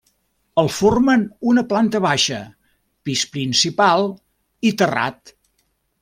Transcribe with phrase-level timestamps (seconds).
[0.59, 2.39] El formen una planta baixa,
[3.09, 4.07] pis principal
[4.71, 5.35] i terrat.